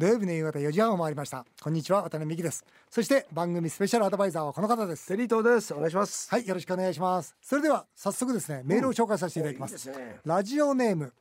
[0.00, 1.44] 土曜日の夕方4時半を回りました。
[1.60, 2.64] こんにちは渡辺美希です。
[2.88, 5.06] そして番組スペシャルアドバイザーはこの方です。
[5.08, 5.74] テリー東です。
[5.74, 6.30] お願いします。
[6.30, 7.36] はいよろしくお願いします。
[7.42, 10.20] それでは早速ですねメールを紹介させていただきます,、いいですね。
[10.24, 11.12] ラジオネーム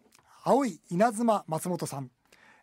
[0.46, 2.10] 青い稲妻松本さん、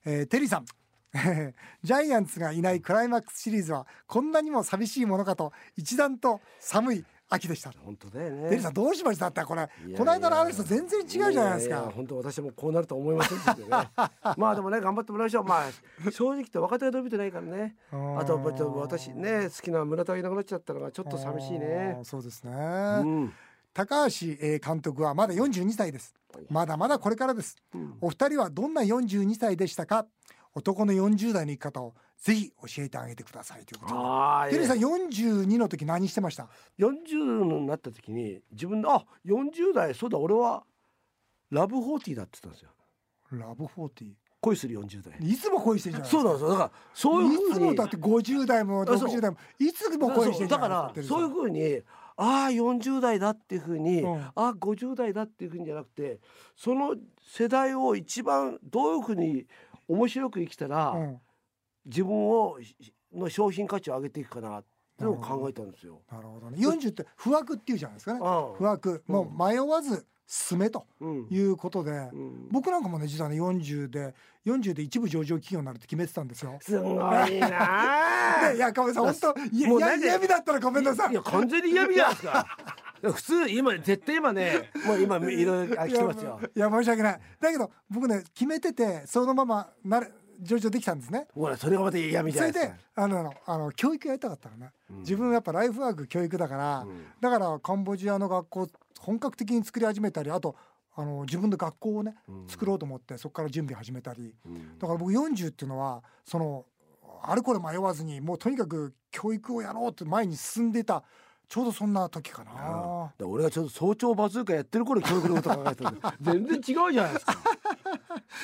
[0.06, 0.64] えーテリーさん。
[1.84, 7.72] ジャイアンツがいないクライマックスシリーズはこんなにも寂しいものかと一段と寒い秋でした。
[7.84, 8.48] 本当だよね。
[8.50, 9.26] テリーさんどうしました？
[9.28, 11.90] ってこれこの間の話と全然違うじゃないですか。
[11.94, 13.68] 本当私もこうなるとは思いませんでね。
[14.36, 15.44] まあでもね頑張ってもらいましょう。
[15.44, 17.76] まあ正直言って若手が伸びてないからね。
[17.92, 18.38] うんあと
[18.76, 21.98] 私ね好きな村田がいなくなっちゃったのがちょっと寂しいね。
[22.04, 23.32] そうですね、うん。
[23.74, 26.14] 高橋えー監督はまだ42歳です。
[26.48, 27.56] まだまだこれからです。
[27.74, 27.94] うん。
[28.00, 30.06] お二人はどんな42歳でしたか？
[30.54, 33.94] 男の40代の生き方をぜひ教えてあげてくださいということ
[34.46, 34.50] で。
[34.50, 36.48] テリーさん42の時何してました
[36.78, 40.64] ？40になった時に自分であ40代そうだ俺は
[41.50, 42.70] ラブホーティーだって言ったんですよ。
[43.32, 45.28] ラブ40恋する40代。
[45.28, 46.48] いつも恋してるじゃないそうなんですよ。
[46.50, 47.54] だからそういういふうに。
[47.54, 51.82] つもだって50代もあそう60代もいつも恋してるじだゃないですからそういうふうに
[52.16, 54.20] ああ40代だっていうふうに、うん。
[54.20, 56.20] ああ50代だっていうふうにじゃなくて
[56.56, 59.46] その世代を一番どういうふうに
[59.88, 61.20] 面白く生きたら、うん
[61.86, 62.58] 自分を
[63.12, 64.64] の商品価値を上げていくかなっ
[64.98, 66.02] ていうのを考えたんですよ。
[66.10, 74.14] なるほどね40って不惑っていうじゃないですかねあ不惑もう迷わず進めとうんいうことで、うん僕なんかもね実はね40で
[74.44, 76.58] 40で一部上場企業になるって決めてたんですよ。
[76.60, 77.22] すごいな
[78.46, 81.12] あいやかめさん本当いや嫌味だったらごめんなさい。
[81.12, 82.46] いや完全に嫌味じゃないですか。
[83.02, 86.40] 普通今絶対今ねもう今いろいろあ来てますよ。
[86.54, 87.20] いや申し訳ない。
[87.40, 91.26] だけど僕ね決めててそのままなれ上場できたんですね。
[91.34, 92.72] ほらそれがまた嫌味じそれで。
[92.94, 94.98] あのあの教育やりたかったのね、うん。
[95.00, 97.04] 自分はやっぱライフワーク教育だから、うん。
[97.20, 98.68] だからカンボジアの学校
[99.00, 100.56] 本格的に作り始めたりあと
[100.94, 102.48] あの自分で学校をねうん。
[102.48, 104.34] 作ろうと思ってそこから準備始めたり。
[104.44, 104.78] うん。
[104.78, 106.64] だから僕40っていうのはその
[107.22, 111.02] あれこれ迷わずにもうとにかく教育をやろうって前に進んでた
[111.48, 112.50] ちょうどそんな時かな。
[112.52, 116.58] だから俺がちょっと早朝バズーカやってる頃教育のこと考えてた 全然違
[116.88, 117.34] うじゃないですか。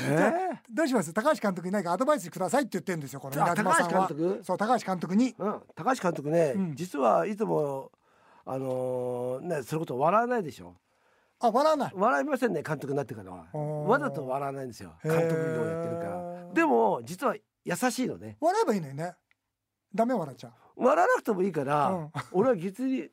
[0.08, 0.32] え。
[0.70, 1.12] どうします？
[1.12, 4.40] 高橋監督に何かアドバイスくださいって言ってるんですよこの高橋監督？
[4.44, 5.26] そう高橋監督に。
[5.28, 6.74] えうん、高橋監督ね、うん。
[6.76, 7.90] 実はいつも
[8.44, 10.76] あのーねそれこそ笑わないでしょ？
[11.40, 11.92] あ笑わない。
[11.94, 13.46] 笑いませんね監督になってからは。
[13.88, 14.92] わざと笑わないんですよ。
[15.02, 16.52] 監督業やってるから。
[16.54, 17.34] でも実は
[17.64, 18.36] 優しいのね。
[18.40, 19.16] 笑えばいいのにね。
[19.94, 22.10] ダメ笑っちゃう笑わなくてもいいから、うん。
[22.32, 23.08] 俺は実に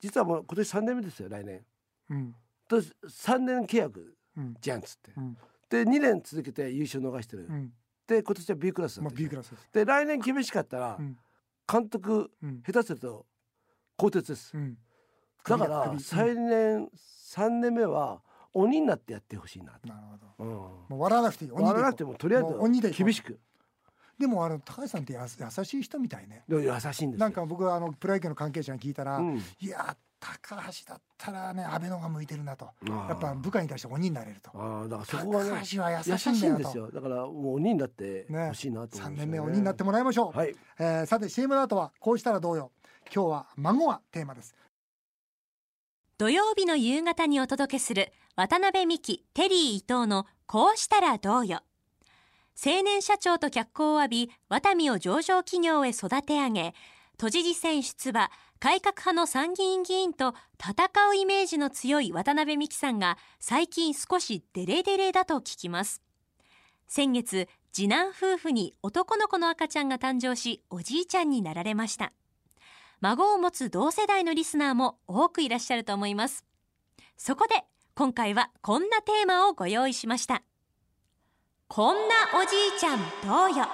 [0.00, 1.64] 実はもう今年3年目ですよ来年。
[2.10, 2.34] うん。
[2.68, 4.54] と3年契約うん。
[4.60, 5.12] じゃんっつって。
[5.16, 5.36] うん。
[5.68, 7.72] で2年続けて優勝逃してる、うん。
[8.06, 9.68] で今年は B クラスだまあったでし B ょクラスです。
[9.72, 11.16] で来年厳しかったら、うん。
[11.70, 12.62] 監督うん。
[12.62, 13.26] 下手すると
[13.96, 14.56] 更迭です。
[14.56, 14.76] うん。
[15.44, 16.88] だから首再年
[17.34, 18.22] 3年目は
[18.54, 20.00] 鬼になってやってほしいなと、なる
[20.38, 20.44] ほど。
[20.44, 21.50] うん、もう笑わなくていい。
[21.50, 23.40] 笑わなくてもとりあえず厳しく
[24.22, 26.44] でもあの高橋さんってやす優しい人みたいね。
[26.48, 27.10] 優しいんですよ。
[27.18, 29.42] なんか僕はあのプロ野球の関係者に聞いたら、うん。
[29.60, 32.70] いや高橋だったらね安倍の方が向いてるなと。
[32.86, 34.50] やっぱ部下に対して鬼になれると。
[34.54, 36.46] ああだからそこがね高橋は優優しいんだよと。
[36.46, 36.90] しいんですよ。
[36.92, 38.48] だからもう鬼になってね。
[38.48, 39.26] ほしいなと思3うんですよね。
[39.26, 40.54] 年目鬼になってもらいましょう、はい。
[40.78, 42.70] えーさて CM の後はこうしたらどうよ。
[43.12, 44.54] 今日は孫がテーマです。
[46.18, 51.62] 土曜日の夕方にお届けする渡辺美希テリー伊藤のこうしたらどうよ
[52.56, 56.74] 青年社長と脚光を浴びワタミを上場企業へ育て上げ
[57.18, 66.00] 都知事選出馬改革派の参議院議員と戦うイメージの強い渡辺美樹さんが最近少しデレデレだと聞きます。
[66.86, 72.12] 先月次男夫婦に男の子の赤ちゃんが誕生しおじいちゃんになられました。
[73.00, 76.44] 孫を持つ同世代のリスナーも多くいらっしゃると思います。
[77.16, 77.64] そこで
[77.94, 80.42] 今回はこんなテーマをご用意しました。
[81.74, 83.66] こんなおじいちゃんどうよ。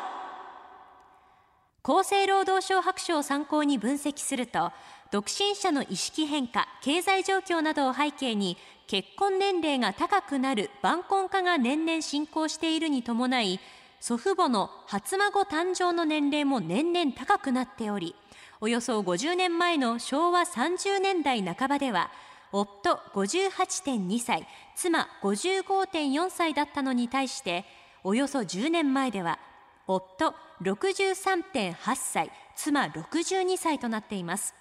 [1.82, 4.70] 厚生労働省白書を参考に分析すると
[5.10, 13.58] 独身者の意識変化経済状況などを背景に結婚年齢が高くなる晩婚化が年々進行しているに伴い
[13.98, 18.14] 祖父母の初孫誕生の年齢も年々高くなっており
[18.60, 22.12] およそ50年前の昭和30年代半ばでは
[22.52, 24.46] 夫58.2歳
[24.76, 27.64] 妻55.4歳だったのに対して
[28.04, 29.38] およそ10年前では
[29.86, 34.54] 夫63.8歳妻62歳となっています。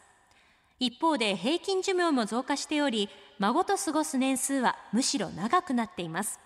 [0.80, 6.40] 一方で平均寿命も増加しており孫と過ごす年数はむしろ長くなっています。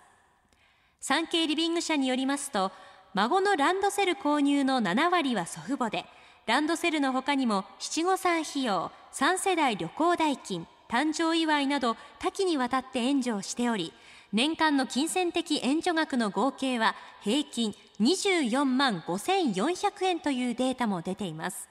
[1.00, 2.72] 産経リビング社によりますと
[3.14, 6.06] 孫のランドセル購入の7割は祖父母で
[6.46, 13.92] ランドセルの他にも七五三費用3世代旅行代金誕生祝いなど多岐にわたって援助をしており
[14.32, 21.68] 年間の金銭的援助額の合計は平均24万5400円というデータも出ています。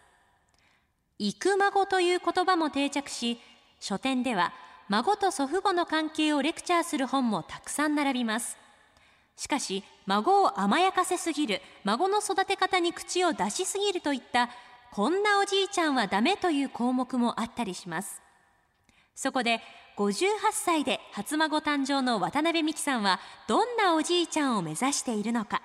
[1.18, 3.40] 育孫という言葉も定着し
[3.80, 4.54] 書店では
[4.90, 8.58] 孫と祖父母の関係をレクチャーする本もたくさん並びます。
[9.38, 14.50] しかし孫を甘やかせすぎる孫の育て方に口を出しすぎるといった
[14.92, 18.22] こんなおじいちゃんはダメという項目もあったりします。
[19.16, 19.60] そこで
[19.98, 25.62] 58歳で初孫誕生の渡辺美樹さんはどんなおじいちゃんを目指しているのか。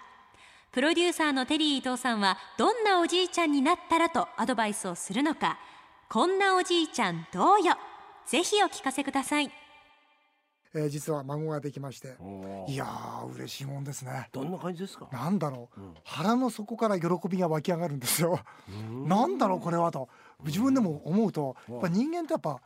[0.72, 5.58] プロデューサーのテリー伊藤さんはどんなおじいちゃんになったらとアドバイスをするのか。
[6.10, 7.76] こんなおじいちゃんどうよ。
[8.26, 9.50] ぜひお聞かせください。
[10.75, 12.16] えー実は孫ができまして。
[12.69, 14.28] いやー嬉しいもんですね。
[14.32, 15.08] どんな感じですか？
[15.10, 15.94] なんだろう、うん。
[16.04, 18.38] 腹の底から喜びが湧き上がるんですよ。
[18.69, 19.08] うん。
[19.08, 20.10] なんだろうこれはと。
[20.44, 21.75] 自分でも思うとうん。
[21.76, 22.60] やっぱ人間ってやっぱ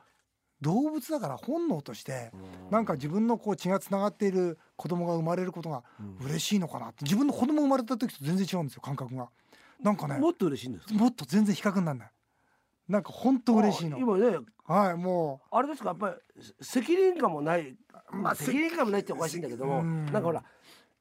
[0.60, 2.70] 動物だから本能としてうん。
[2.70, 6.26] なんか自分のこう血がつながっている子供が生まれることがうん。
[6.26, 7.04] 嬉しいのかなって。
[7.04, 9.28] 自分の子供生まれた時と全然違うんですよ感覚が。
[9.82, 10.94] なんかねもっと嬉しいんですか？
[10.94, 12.10] もっと全然比較にならない。
[12.88, 13.96] なんか本当嬉しいの。
[13.96, 15.88] あ今ねはいもあれですか？
[15.90, 17.76] やっぱり責任感もない。
[18.12, 20.04] ままああ責任感もないっておかしいんだけどもうん。
[20.06, 20.42] なんかほら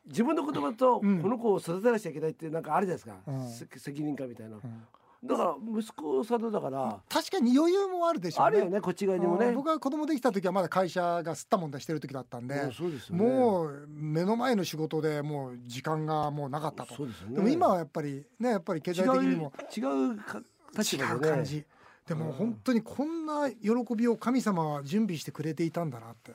[0.06, 1.22] 自分の子供とこうん。
[1.30, 3.50] の子を育てなきゃいけないってなんかあるじゃないですか、うん。
[3.50, 4.56] せ責任感みたいな。
[4.56, 4.84] う、うん
[5.22, 8.48] だから息子さんのだから、確かに余裕もあるでしょうね。
[8.48, 9.48] あるよねこっち側にもね。
[9.48, 13.24] うん僕は子供できた時はまだ会社が吸ったもんだしてる時だったんでうんそうですよね。
[13.24, 16.96] もう目の前の仕事でもう時間がもうなかったと。
[16.96, 17.36] そうですよね。
[17.36, 19.84] でも今はやっぱりねやっぱり経違済的にもう違
[20.14, 20.42] うか
[20.78, 21.66] 立違場でねう感じ。
[22.08, 26.32] でも本当にこんな喜びを神様は準備してくれていたんだなって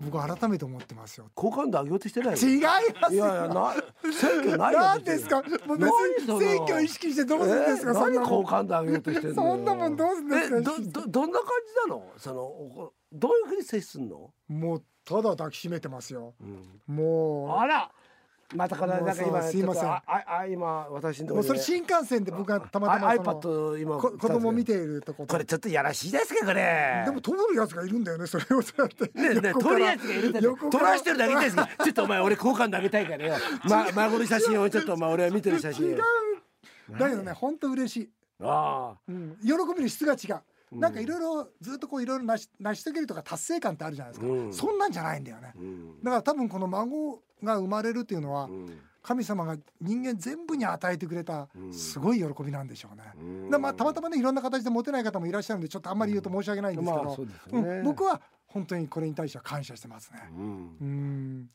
[0.00, 1.30] 僕は改めて思ってますよ。
[1.34, 2.48] 好感度上げようとしてないよ。
[2.48, 2.60] 違い
[3.00, 3.74] ますいやいやな
[4.12, 5.42] 選挙ないよ何ですか？
[5.66, 9.42] もう別に選挙意識してどうするんですか、えそんな好感度上げようとしてるの？
[9.42, 10.56] そんなもんどうすんですか？
[10.56, 11.48] えどどどんな感
[11.84, 12.06] じなの？
[12.16, 16.34] そのおどういうふうに接すんの、もうただ抱きしめてますよ。
[16.86, 17.90] もあら
[18.54, 19.84] またこのもうなんか今すいません。
[19.90, 27.02] あああ今私のうもうそれ新幹線で僕がたまたま iPad 今こ子供見てているとここれちょっとやらしいですかこれ。
[27.04, 28.62] でも通るやつがいるんだよねそれを。
[28.62, 29.52] そうやってねるや
[29.98, 30.92] つがいるんだよ撮ら。
[30.92, 31.68] らしてるだけですか？
[31.84, 33.34] ちょっとお前俺好感度上げたいからよ、
[33.68, 35.98] ま、孫の写真をちょっとお前 俺は見てる写真違う。
[36.98, 38.10] だけどね本当嬉しい、
[38.40, 38.98] ああ。
[39.08, 40.42] うん、喜びの質が違う。
[40.72, 44.52] なんかいろいろずっとこういろいろ成し成し遂げるとか達成感ってあるじゃないですか、うん。
[44.52, 45.52] そんなんじゃないんだよね。
[45.56, 46.02] うん。
[46.02, 48.78] だから多分この孫が生まれるっていうのはうん。
[49.02, 51.74] 神様が人間全部に与えてくれたうん。
[51.74, 53.02] すごい喜びなんでしょうね。
[53.16, 53.60] うん。
[53.60, 57.68] まあたまたまねいろんな形で持てない方もいらっしゃるんでちょっとあんまり言うと申し訳ないんですけど、うですよね。
[57.68, 60.20] うん僕は本当にこれに対しては感謝してますね。
[60.30, 60.76] うん。
[60.80, 61.50] うん。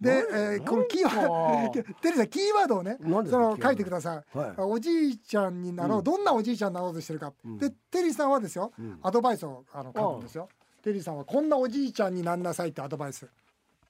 [0.00, 4.54] で、なえーこのキーワード テリーさんキーワードをねその書いてください、はい。
[4.58, 6.04] おじいちゃんになろう、うん。
[6.04, 7.58] どんなおじいちゃんになろうとしてるか、うん。
[7.58, 8.98] でテリーさんはですよ、うん。
[9.02, 10.48] アドバイスをあの書くんですよ。
[10.82, 13.26] テリーさんはこんなおじいちゃんになんなさいってアドバイス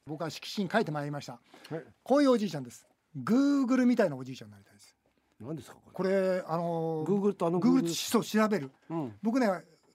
[0.06, 1.40] 僕は色紙に書いてまいりました。
[1.70, 1.84] はい。
[2.02, 2.86] こういうおじいちゃんです。
[3.16, 4.94] グーグルみたいなおじいちゃんになりたいです。
[5.40, 8.70] 何ですかここれあのれグーグルとあのグーグルそう調べる。
[8.90, 9.14] うん。
[9.22, 9.48] 僕ね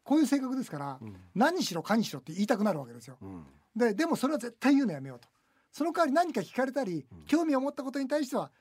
[0.03, 1.15] こういう性格ですから、うん。
[1.35, 3.17] 何しろかにしろって言いたくなるわけですよ。
[3.21, 3.45] うん。
[3.75, 5.27] ででもそれは絶対言うのやめようと。
[5.71, 7.25] その代わり何か聞かれたり、うん。
[7.25, 8.51] 興味を持ったことに対しては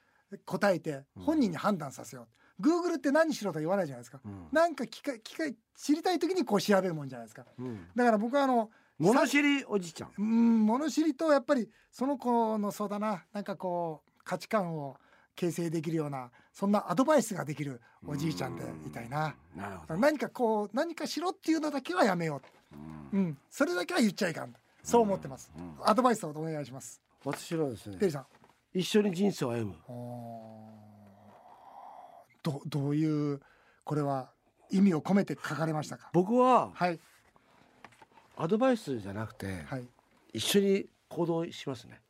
[0.45, 1.23] 答えてうん。
[1.23, 2.29] 本人に判断させよ
[2.59, 4.49] う、グーグルって何しろとは言わないじゃないですか、うん。
[4.53, 7.47] なんか聞か聞か知りたい時にこう調べるもんじゃないですか。
[7.59, 7.89] うん。
[7.97, 8.69] だから僕はあの
[8.99, 10.11] 物知りおじいちゃん。
[10.19, 13.25] うん物知りとやっぱりその子のそうだな。
[13.33, 14.97] なんかこう価値観を
[15.37, 19.97] 形成できるようなそんなアドバイスができるおじいちゃんでいたいな、なるほど。
[19.97, 22.43] 何かこう何かしろっていうのだけはやめよ
[23.13, 25.75] う、うん、それだけは言っちゃいかんそう思ってます、うん。
[25.85, 27.01] アドバイスをお願いします。
[27.25, 27.97] 私はですね
[28.75, 29.75] 一緒に人生を歩む。
[32.43, 33.41] どどういう
[33.85, 34.31] これは
[34.71, 36.11] 意味を込めて書かれましたか？
[36.13, 36.99] 僕ははい
[38.41, 39.85] アドバイスじゃなくてはい。
[40.33, 42.01] 一緒に行動しますね。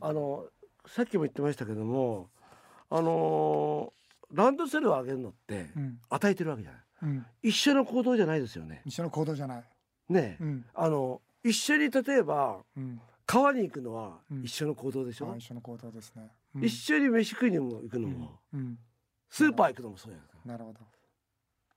[0.00, 0.46] あの
[0.86, 2.28] さっきも言ってましたけども
[2.90, 3.92] あの
[4.32, 5.98] ランドセルをあげるのってうん。
[6.10, 6.80] 与えてるわけじゃない。
[7.02, 7.26] うん。
[7.42, 8.82] 一緒の行動じゃないですよね。
[8.84, 9.64] 一緒の行動じゃない。
[10.10, 10.44] ねえ。
[10.44, 10.64] うん。
[10.74, 13.00] あの一緒に例えばうん。
[13.24, 14.42] 川に行くのはうん。
[14.44, 16.64] 一緒の行動でしょ、あ一緒の行動ですね、うん。
[16.64, 18.14] 一緒に飯食いにも行くのうん。
[18.14, 18.78] も、うん。
[19.30, 20.80] スーパー行くのもそうやなるほど、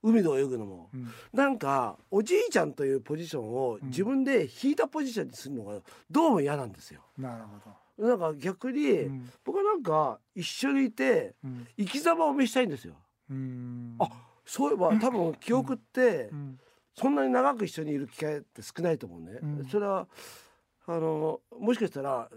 [0.04, 0.90] 海で泳ぐのも。
[0.94, 1.08] うん。
[1.34, 3.90] なんかおじいちゃんというポジションをうん。
[3.90, 5.80] 自分で引いたポジションにするのが
[6.10, 7.02] どうも嫌なんですよ。
[7.18, 9.30] なるほなんか逆に、どうん。
[9.46, 11.68] 僕はなんか一緒にいてうん。
[11.78, 12.96] 生き様を見したいんですよ。
[13.30, 13.96] うん。
[14.00, 14.10] あ
[14.46, 16.60] そういえば多分記憶ってうん。
[16.94, 19.40] そんなに長く一緒にいる機会って少ないと思うね。
[19.42, 19.66] うん。
[19.66, 20.08] それは
[20.88, 22.30] あのもしかしたら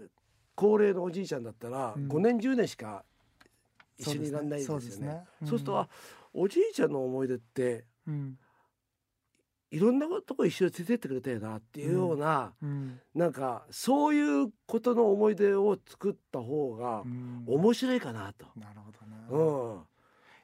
[0.55, 2.07] 高齢のおじいちゃんだったらうん。
[2.07, 3.03] 5年10年しか
[3.97, 4.81] 一緒にいられないですよね。
[4.81, 5.89] そうでするとあ
[6.37, 8.37] おじいちゃんの思い出ってうん。
[9.71, 12.99] いろんなとこ一緒に連れてってくれたよなっていうような、うん。
[13.13, 17.43] なんかそういうことの思い出を作った方がうん。
[17.47, 18.45] 面白いかなと。
[18.55, 19.81] なるほどね、うん。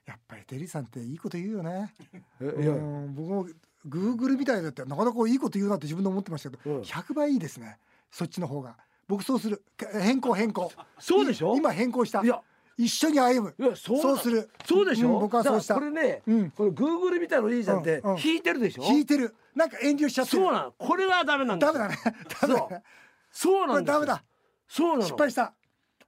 [0.05, 1.93] やっぱりテリーさんっていいこと言うよね。
[2.41, 2.71] えいや。
[2.71, 3.13] うん。
[3.15, 3.47] 僕も
[3.85, 6.81] グーグルみたいだってなかなかいいこと言うなって自分で思ってましたけど、うん。
[6.81, 7.77] 100倍いいですね。
[8.09, 8.75] そっちの方が。
[9.07, 9.63] 僕そうする。
[10.01, 10.71] 変更変更。
[10.99, 11.55] そうでしょ？
[11.55, 12.23] 今変更した。
[12.23, 12.41] いや
[12.83, 13.75] 一緒に歩む。
[13.75, 14.49] そうする。
[14.65, 15.75] そうでしょ、うん僕はそうした。
[15.75, 16.51] これね、うん。
[16.51, 18.19] これグーグルみたいのいいじゃんってうんうん。
[18.19, 19.35] 引いてるでしょ、引いてる。
[19.55, 20.43] なんか遠慮しちゃってる。
[20.43, 20.73] そうなの。
[20.77, 22.01] これがダメなんですよダメだね。
[22.41, 22.67] ダメだね。
[22.69, 22.83] こ
[23.31, 23.99] そうなんですよ。
[23.99, 24.23] れダメだ。
[24.67, 25.01] そうなの。
[25.03, 25.53] 失敗した。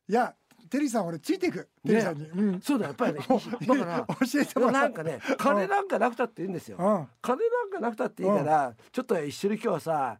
[0.08, 0.36] いや
[0.70, 1.70] テリーさん俺ついていく。
[1.86, 2.62] テリーさんに、うん。
[2.62, 3.20] そうだやっぱりね
[3.68, 4.08] だから。
[4.26, 6.78] 教えてもらなんかね金なんかなくたっていいんですよ。
[6.80, 7.08] うん。
[7.22, 10.18] 金なんかなくたっていいからちょっと一緒に今日はさ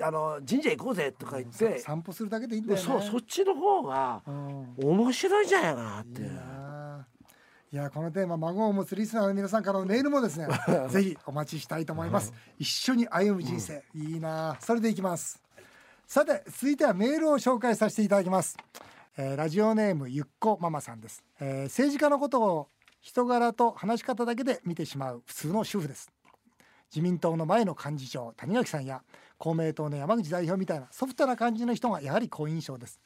[0.00, 2.82] あの神社行こうぜとか言って散歩するだけでいいんだよね。
[2.84, 4.74] そうそっちの方がうん。
[4.82, 6.22] 面白いんじゃないかなって
[7.72, 10.46] いやこのテーマ孫を持つリスナーの皆さんからのメールもですね
[10.90, 12.32] ぜひお待ちしたいと思います。
[12.58, 15.42] 一緒に歩む人生、いいなそれでいきます。
[16.06, 18.58] さて続いてはメールを紹介させていただきます、
[19.16, 22.68] えーラジオネームゆっこママさんです、えー政治家のことを
[23.00, 26.10] 人柄と話し方だけで見てしまう普通の主婦です。
[26.94, 29.02] 自民党の前の幹事長谷垣さんや
[29.42, 33.00] 公明党の山口代表みたいなソフトな感じの人がやはり好印象です。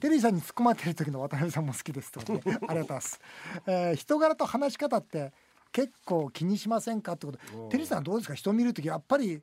[0.00, 3.20] テリーさんに突っ込まれてる時の渡辺さんも好きですと、ね、 ありがとうございます、
[3.66, 5.34] えー人柄と話し方って
[5.72, 7.68] 結構気にしませんかってことうん。
[7.68, 8.34] テリーさんどうですか？
[8.34, 9.42] 人見る時やっぱり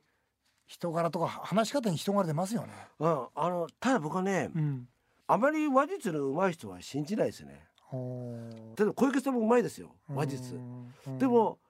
[0.66, 2.72] 人柄とか話し方に人柄出ますよね。
[2.98, 3.26] うん。
[3.36, 4.88] あのただ僕はねうん。
[5.28, 7.68] あまり話術の上手い人は信じないですね。
[7.82, 8.36] ほ
[8.76, 10.56] 例えば小池さんも上手いですよう話術。
[11.06, 11.18] うん。
[11.18, 11.60] でも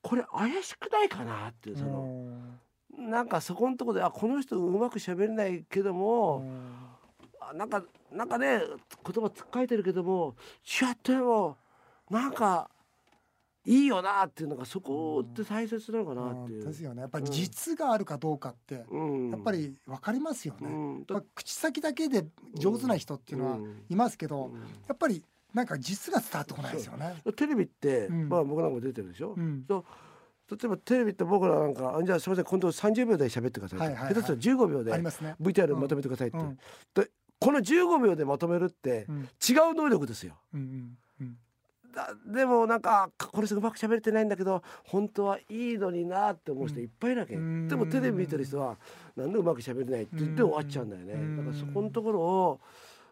[0.00, 2.60] これ怪しくないかなっていうそのうん
[2.98, 6.74] なんかそこのところであこの人うまく喋れないけどうもん。
[7.40, 10.34] あなんかなんかね言葉つっかえてるけども
[10.64, 11.56] 違っても
[12.10, 12.70] なんか
[13.66, 16.64] いいよなっていうのがそこって大切なのかなっていう。
[16.64, 17.00] ですよね。
[17.00, 19.30] やっぱり実があるかどうかってうん。
[19.30, 23.82] やっぱり分かりますよね、口先だけで上手な人っていうのはうん。
[23.88, 24.60] いますけど、うん。
[24.86, 25.24] やっぱり
[25.54, 27.16] なんか実が伝わってこないですよね。
[27.36, 28.28] テレビって、うん。
[28.28, 29.64] まあ僕なんかも出てるでしょ、うん
[30.50, 34.14] 例えばテレビって僕らなんかあじゃあすみません今度30秒で喋ってくださいって、はいはいはい。
[34.14, 34.92] 下手したら15秒で。
[34.92, 36.58] VTR まとめてくださいって、うん。
[36.94, 37.10] で
[37.40, 39.20] この15秒でまとめるってうん。
[39.22, 40.36] 違う能力ですよ。
[40.52, 41.36] うんうんうん。
[41.94, 47.68] だでもなんかかこれうまく喋れてないんだけど本当はいいのになって思う人いっぱいいるわけ、うん。
[47.68, 48.76] でもテレビ見てる人は
[49.16, 51.36] なんでうまく喋れないって言って終わっちゃうんだよね、うん。
[51.38, 52.60] だからそこのところを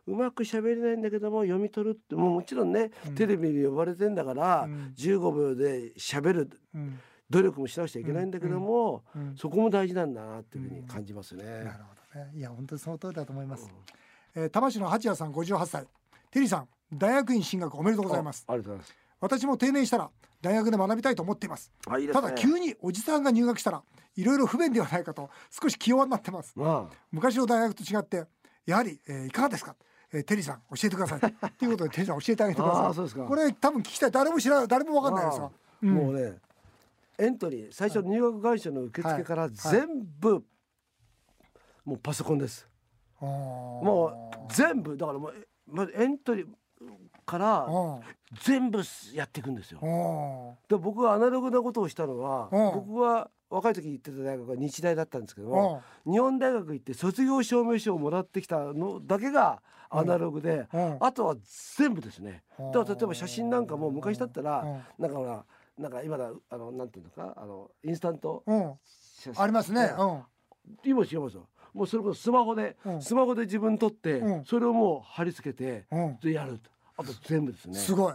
[0.06, 3.14] うまく喋れないんだけども読み取るってもうもちろんね、うん。
[3.14, 4.92] テレビに呼ばれてんだから、うん。
[4.98, 6.50] 15秒で喋る。
[6.74, 6.98] うん
[7.32, 11.44] 努力もしなくちゃいけないんだけども、うんそこも大事なんだなっていうふうに感じますね。
[11.44, 12.30] なるほどね。
[12.34, 13.68] いや本当にその通りだと思います。
[14.34, 15.86] えー、多摩市の八谷さん58歳。
[16.30, 18.44] テリーさん大学院進学おめでとうございます。
[18.46, 20.10] あありがとうござい私も定年したら
[20.40, 21.72] 大学で学びたいと思っています。
[21.98, 22.20] いいですね。
[22.20, 23.82] ただ急におじさんが入学したら
[24.16, 26.52] いろいろ不便ではないかと少し気弱になってます。
[26.56, 28.24] まあ昔の大学と違って
[28.66, 29.74] やはり、えーいかがですか、
[30.12, 31.20] えーテリーさん教えてください
[31.58, 36.38] ということでテリーさん教えてあげてくださいあーそうですかこれ多分聞きたい誰も知らない誰もわかんないですよ、うんもうね
[37.22, 39.86] エントリー最初入学会社の受付から全
[40.18, 40.42] 部、
[41.84, 42.68] もうパソコンです。
[43.20, 46.46] ももう全部だからもうえまずエントリー
[47.24, 47.66] から
[48.42, 48.82] 全部
[49.14, 49.78] やっていくんですよ。
[50.68, 60.66] で僕がアナログなことをしたのはうん僕が若い時行ってた大学が日大だったんですけども日本大学行って卒業証明書をもらってきたのだけがアナログで
[61.00, 61.36] あとは
[61.76, 62.42] 全部ですね。
[62.58, 65.44] だから例えば写真なんかも昔だったらなんかほら
[65.78, 68.44] なんか今だあのなんていうのかあのインスタント
[69.18, 69.90] 写真ありますね、
[70.84, 71.48] 今違いますよ。
[71.74, 73.02] もうそれこそスマホで、うん。
[73.02, 74.44] スマホで自分撮って、うん。
[74.44, 76.04] それをもう貼り付けて、うん。
[76.04, 76.70] うんでやると。
[76.98, 77.74] あと全部ですね。
[77.74, 78.14] すごい、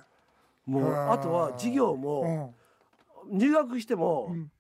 [0.68, 2.54] もうあとは授業も、
[3.32, 4.52] 入学しても、うん。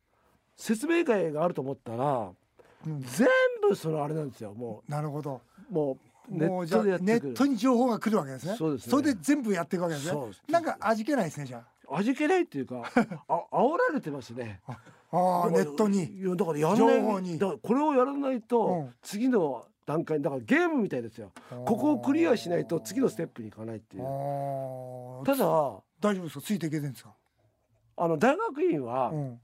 [0.55, 2.31] 説明会があると思ったら
[2.85, 3.01] うん。
[3.01, 3.27] 全
[3.61, 4.53] 部そのあれなんですよ。
[4.55, 5.41] もなるほど。
[5.69, 5.97] うも
[6.29, 7.27] うネもうじゃあットでやってくる。
[7.27, 8.55] ネットに情報が来るわけですね。
[8.57, 8.91] そうですね。
[8.97, 10.11] れで全部やっていくわけですね。
[10.11, 10.41] そうです。
[10.49, 12.83] なんか味気ないですねじゃ味気ないっていうか
[13.27, 14.61] あ煽られてますね。
[14.67, 14.77] あ
[15.11, 16.03] ああネットに。
[16.03, 17.01] いやだからやん情ない。
[17.01, 17.37] 報に。
[17.39, 18.95] だからこれをやらないと、うん。
[19.01, 21.31] 次の段階だからゲームみたいですよ。
[21.65, 24.03] ここをクリアしないと次のステップに行かないっていう。
[24.03, 25.45] ああただ
[26.01, 26.41] 大丈夫ですか？
[26.45, 27.13] ついていけてるんですか？
[27.95, 29.41] あの大学院はうん。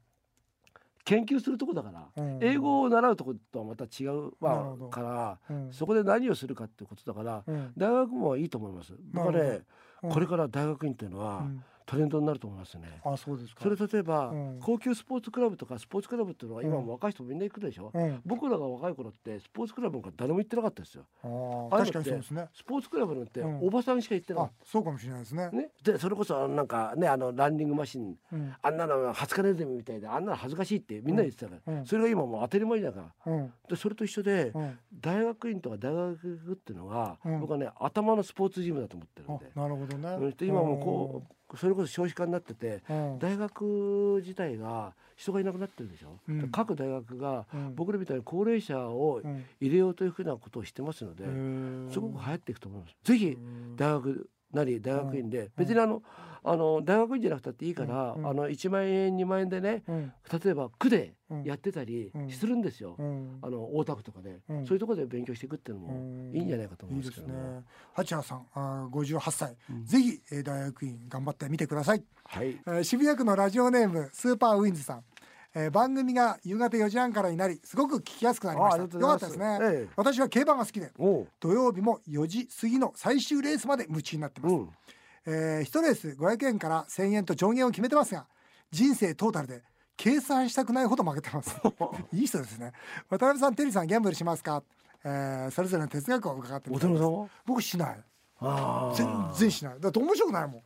[1.05, 2.39] 研究するとこだから、うん。
[2.41, 4.88] 英語を習うとことはまた違う、まど。
[4.88, 5.73] あ、からうん。
[5.73, 7.73] そこで何をするかってことだからうん。
[7.77, 8.93] 大学もいいと思います。
[9.13, 9.65] 僕はねなる
[10.01, 10.13] ほどうん。
[10.13, 12.99] これから大学院っていうのは、うんトレンドになると思いますね。
[13.03, 13.63] あそうですか。
[13.63, 14.59] それ例えば、うん。
[14.61, 18.21] 高級スポーツクラブとかスポーツクラブっていうのは今も若い人みんな行くでしょ、うん。
[18.25, 21.05] 僕らが若い頃ってスポーツクラブなんか誰も行ってなかったですよ。
[21.23, 22.47] あ確かにそうですね。
[22.53, 23.67] スポーツクラブなんてうん。
[23.67, 25.49] おばさんしか行ってなかあっそうかもしれないですね。
[25.49, 28.53] た、ね、でそれこそなんかねあのランニングマシンうん。
[28.61, 31.85] あんなのハツカネズミみたいであんなの恥ずかしいってみんな言ってたから、うん。
[31.85, 33.33] それが今もう当たり前だから。
[33.33, 33.53] うん。
[33.69, 34.79] でそれと一緒で、うん。
[35.01, 37.39] 大学院とか大学っていうのが、うん。
[37.41, 39.51] 僕はね頭のスポーツジムだと思ってるんで。
[39.55, 40.33] あなるほどね。
[40.41, 43.19] 今もこうそれこそ少子化になっててうん。
[43.19, 46.50] 大学自体が人がいなくなってるでしょ、うん。
[46.50, 47.75] 各大学がうん。
[47.75, 49.45] 僕らみたいに高齢者をうん。
[49.62, 51.24] 入れようというふうなことをしてますので、
[51.93, 52.95] すごく流行っていくと思います。
[53.03, 53.75] ぜひうん。
[53.75, 56.01] 大学なり大学院で、別にあの
[56.45, 60.13] あの大学院じゃなくたっていいから、うんあの1万円2万円でねうん。
[60.43, 61.43] 例えば区でうん。
[61.43, 62.29] やってたりうん。
[62.29, 63.39] するんですよ、うん。
[63.41, 64.65] あの大田区とかで、うん。
[64.65, 66.35] そういうところで勉強していくっていうのもうん。
[66.35, 67.63] いいんじゃないかと思いいですけどもね。
[67.93, 69.55] 八谷さんあー58歳。
[69.69, 69.85] うん。
[69.85, 72.03] ぜひえー大学院頑張ってみてください。
[72.25, 72.47] はい。
[72.50, 75.03] えー渋谷区のラジオネームスーパーウィンズさん、
[75.55, 79.00] えー番組が夕方4時半からになりすごく聞きやすくなりました。
[79.00, 79.89] よかったですね、ええ。
[79.95, 80.91] 私は競馬が好きで
[81.39, 84.69] 土曜日も4時過ぎの最終レースまで夢中になってます、うん
[85.25, 88.27] えー、1レース500円から1000円と上限を決めてますが
[88.72, 89.62] 人生トータルで
[89.96, 91.56] 計算したくないほど負けてます。
[92.12, 92.74] いい人ですね。
[93.10, 94.63] 渡辺さんテリーさんギャンブルしますか、
[95.03, 97.03] えー、それぞれの哲学を伺ってみたいです。
[97.46, 98.03] 僕しない。
[98.96, 99.80] 全然しない。
[99.80, 100.62] だって面白くないもん。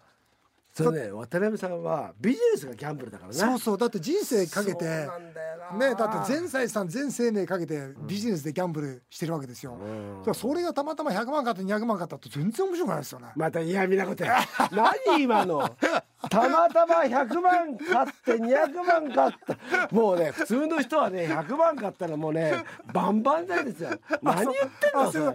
[0.73, 3.37] それね渡辺さんはビジネスがギャンブルだからね。
[3.37, 3.77] そうそう。
[3.77, 5.07] だって人生かけて
[5.73, 9.77] ねだって全財産全生命かけてビジネスでギャンブルしてるわけですよ、
[10.25, 10.35] うん。
[10.35, 14.39] それがたまたま100万買って200万買ったって全然面白くないですよね、また嫌味なことや。
[14.71, 15.69] 何今の？
[16.29, 19.95] たまたま100万買って200万買った。
[19.95, 23.91] もうね普通の人はね100万買ったらもうねバンバン剤ですよ。
[24.21, 25.11] 何言ってんの？
[25.11, 25.25] それ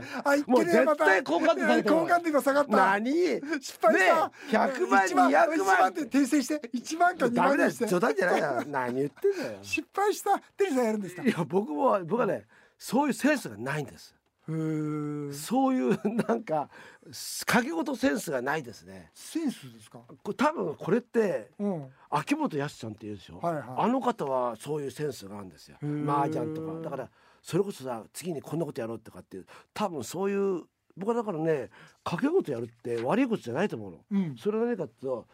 [0.46, 2.76] もう絶対交換点されてる交換点が下がった。
[2.76, 3.12] 何？
[3.60, 6.68] 失敗した、ね100万1万200 1万って訂正して。
[6.74, 7.58] 1万か2ダメだよ。
[7.58, 7.86] 万にして。
[7.86, 8.64] 冗談じゃないよ。
[8.66, 9.58] 何言ってんだよ。
[9.62, 10.38] 失敗した。
[10.56, 11.22] テリーさんやるんですか？
[11.22, 12.44] いや僕も僕はね
[12.76, 14.14] そういうセンスがないんです
[15.32, 15.90] そういう
[16.26, 16.68] なんか
[17.47, 19.11] 掛け事センスがないですね。
[19.14, 20.00] センスですか？
[20.23, 21.87] これ多分これってうん。
[22.11, 23.64] 秋元康さんって言うでしょ、はいはい。
[23.78, 25.76] あの方はそういうセンスがあるんですよ。
[26.06, 26.80] 麻雀とか。
[26.80, 27.09] だから
[27.42, 30.62] それこそさ次にこんなことやろうとかっていう多分そういう
[30.97, 31.71] 僕はだからね
[32.04, 34.37] 掛け事やるって悪いことじゃないと思うの、うん。
[34.37, 35.26] それは何かっていうと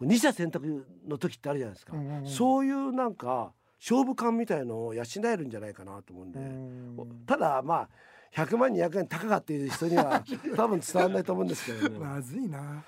[0.00, 2.26] 二者選択の時ってあるじゃないですか、うんうんうん。
[2.26, 7.24] そういうなんか勝負感みたいのを養えるんじゃないかなと思うんで、うん。
[7.26, 7.88] ただまあ
[8.34, 10.22] 100万200円高かっていう人には
[10.56, 12.84] 多分伝わらないと思うんですけれども まずいな。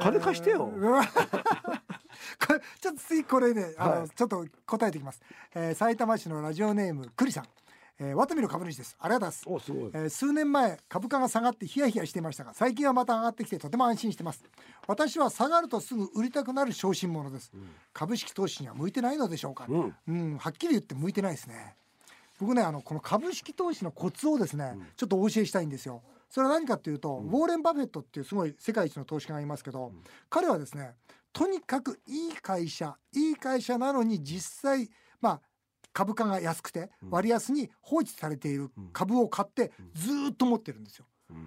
[0.00, 0.70] 金貸してよ。
[2.46, 4.10] これちょっと次これね、あの、はい。
[4.10, 5.20] ちょっと答えていきます。
[5.54, 7.46] えー、埼玉市のラジオネームクリさん。
[7.98, 8.96] えー、ワトミの株主です。
[8.98, 9.92] ありがとうございます。
[9.94, 14.44] えー数年前株価が下がってヒヤヒヤしていましたが最近はまた上がってきてとても安心してます。
[14.86, 17.52] 私は下がるとすぐ売りたくなる小心者です、
[17.92, 19.96] 株式投資には向いてないのでしょうか、うん。
[20.08, 21.76] うん、はっきり言って向いてないですね
[22.42, 26.02] 僕ねあのこの株式投資のコツをですね、ちょっとお教えしたいんですよ。
[26.28, 29.92] それは何かっていうと、ウォーレン・バフェットっていうすごい世界一の投資家がいますけど、
[30.28, 30.94] 彼はですね
[31.32, 35.40] とにかくいい会社いい会社なのに実際まあ
[35.92, 41.06] 株価が安くて割安に放置されている株を買ってずーっと持ってるんですよ。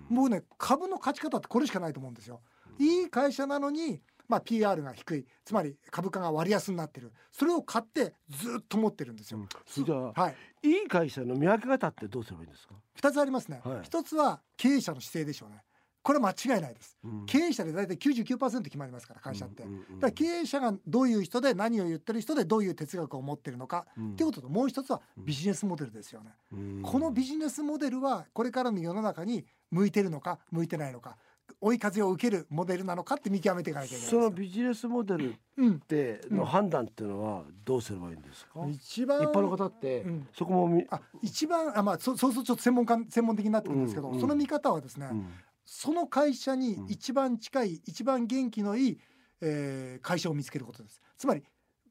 [0.09, 2.41] 僕ね株の勝ち方ってこれしかないと思うんですよ。
[2.79, 9.39] いい会社なのにまあ PR が低いつまり株価が割安になってるそれを買ってずっと持ってるんですよ。
[9.83, 13.61] じゃあはいいい会社の見分け方ってどうすればいいんですか、二つありますね。
[13.63, 15.63] はい一つは経営者の姿勢でしょうね。
[16.05, 16.97] これは間違いないです。
[17.03, 19.63] うん経営者で大体99%決まりますから会社って。
[19.63, 26.31] うんうんうんだから経営者がどういう人で何を言ってる人でどういう哲学を持ってるのか、うんっていうことともう一つはビジネスモデルですよね。
[26.51, 31.17] うんこのビジネスモデルはこれからの世の中に向いてるのか向いてないのか
[31.61, 34.29] 追い風を受けるモデルなのかって見極めていかなきゃいけないその。
[34.29, 40.27] ビジネスモデルっうん、ての判断っていうのはどうすればいいんですか、一番一般の方ってうん。
[40.33, 44.21] そこもみ、あ一番あまあそそうするとちょっと専門家専門的になってくるんですけど、うんうん。
[44.21, 45.27] その見方はですね、うん。
[45.63, 48.99] その会社に一番近い、一番元気のいい、
[49.41, 51.01] えー会社を見つけることです。
[51.17, 51.43] つまり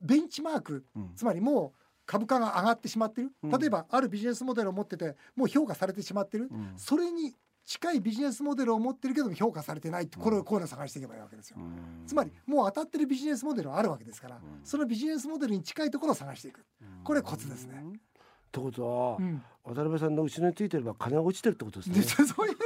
[0.02, 1.12] ベンチマーク、うん。
[1.16, 3.50] つまりもう株価が上がってしまってる、うん。
[3.50, 6.72] 例えばあるビジネスモデルを持っててもう評価されてしまってる、うん。
[6.76, 7.34] それに
[7.66, 12.06] 近いビジネスモデルを持ってるけども評価されてないってこれをこういうのを探していけばいいわけですよ、うん。
[12.06, 16.64] つまりもう当たってるビジネスモデルはあるわけですから、そのビジネスモデルに近いところを探していく。
[17.02, 19.42] これコツですね、ってことは、うん。
[19.64, 22.00] 渡辺さんの後ろについてれば金が落ちてるってことですね。
[22.00, 22.56] でそういう。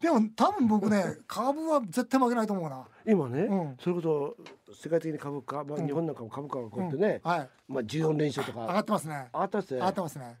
[0.00, 2.86] でも多分僕ね株は絶対負けないと思うな。
[3.06, 3.76] 今ね、うん。
[3.78, 4.36] それこそ
[4.82, 5.86] 世界的に株価、まあ、うん。
[5.86, 7.48] 日本なんかも株価がこうやってね、はい。
[7.68, 9.28] まあ、14連勝と上がかってますね。
[9.32, 9.76] 上がったっすね。
[9.76, 10.38] 上がってますね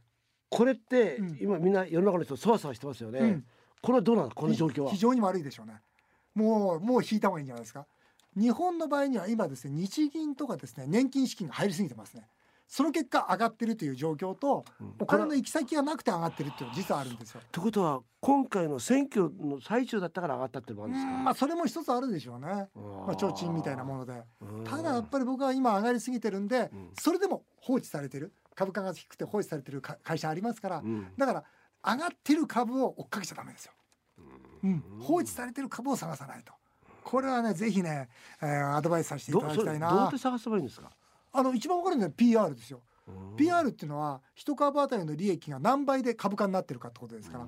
[0.56, 1.38] これって、うん。
[1.40, 3.44] 今みんな世の中の人そわそわしてますよね、うん。
[3.82, 4.90] これはどうなのこの状況は。
[4.90, 5.80] 非常に悪いでしょうね。
[6.34, 7.86] もうもう引いた方がいいんじゃないですか。
[8.36, 12.26] 日本の場合には今ですね日銀とかですね年金資金が入りすぎてますね
[12.66, 14.64] その結果上がってるという状況と、
[14.98, 17.40] お金の行き先がなくて上がってるっていうのは実はあるんですよ。
[17.52, 21.12] ということは今回の選挙の最中だったから上がったってもあるんですか？
[21.12, 22.46] まあそれも一つあるでしょうね。
[22.46, 24.22] まあ提灯みたいなもので。
[24.64, 30.82] ただやっぱり僕は今上がりすぎてるんで、それでも放置されてる株価が低くて放置されてる会社ありますから、
[31.16, 31.44] だから
[31.86, 33.72] 上がってる株を追っかけちゃダメですよ。
[34.64, 36.54] うん、放置されてる株を探さないと。
[37.04, 38.08] これはねぜひね、
[38.40, 39.90] えー、アドバイスさせていただきたいな。
[39.90, 40.90] どうやって探せばいいんですか？
[41.34, 42.80] あの一番わかるのは PR ですよ。
[43.36, 47.46] PR っていうのは一株当たりの利益が何倍で株価になってるかってことですから、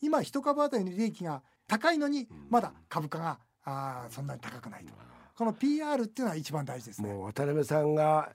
[0.00, 4.94] 今一株当たりの利益が高いのにまだ株価があそんなに高くないと。
[5.36, 7.12] この PR っていうのは一番大事ですね。
[7.12, 8.30] 渡辺さんが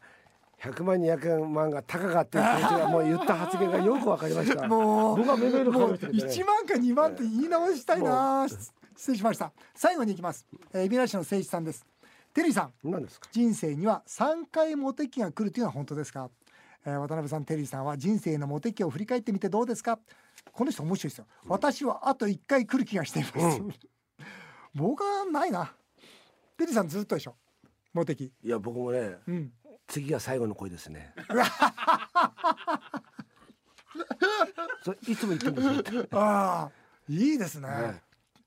[0.62, 4.68] 100万200万が高かったっていうもう言った発言がよくわかりました。
[4.68, 8.46] もう僕は目の色変わりま1万か2万って言い直したいな。
[8.98, 9.54] 失礼しました。
[9.74, 10.46] 最後に行きます。
[10.74, 11.86] えー、海老名市の誠一さんです。
[12.40, 12.74] テリーさん。
[12.90, 13.28] 何ですか？
[13.34, 16.30] 人生には3回モテ期が来るというのは本当ですか？
[16.86, 20.00] えー、渡辺さんテリーさんは人生のモテ期を振り返ってみてどうですか？
[20.54, 23.74] この人面白いですよ、私はあと1回来る気がしています、うん、
[24.74, 25.74] 僕はないな。
[26.58, 27.36] テリーさんずっとでしょ？
[27.94, 28.32] モテ期。
[28.42, 29.52] いや僕もね、うん、
[29.86, 31.14] 次が最後の恋ですね。
[34.86, 36.08] そいつも言ってるんですよ。
[36.14, 36.72] ああ
[37.10, 38.02] いいですね、ね、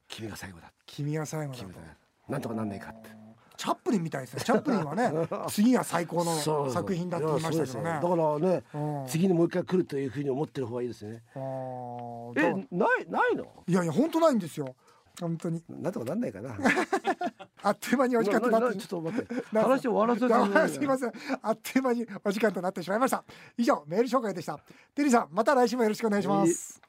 [0.09, 0.73] 君が最後だ。
[0.87, 1.61] 君が最後だ
[2.27, 3.11] なんとかなんないかって
[3.63, 4.43] チャップリンみたいですね。
[4.45, 5.13] チャップリンはね
[5.49, 7.85] 次が最高の作品だって言いましたけどね。
[7.85, 11.23] だからね、うん、次にもう一回来るというふうに思ってる方がいいですね。
[11.37, 13.63] えないないの？
[13.69, 14.75] いやいや本当ないんですよ。
[15.21, 15.63] 本当に。
[15.69, 16.57] なんとかなんないかな。
[17.63, 19.35] あっという間にお時間となってちょっと待って。
[19.57, 21.13] 話終わらせて すみません。
[21.41, 23.23] あっという間にお時間となってしまいました。
[23.57, 24.59] 以上メール紹介でした。
[24.93, 26.83] テリーさんまた来週もよろしくお願いします